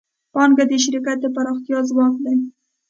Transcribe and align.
پانګه 0.33 0.65
د 0.69 0.73
شرکت 0.83 1.17
د 1.21 1.25
پراختیا 1.35 1.79
ځواک 1.89 2.13
دی. 2.23 2.37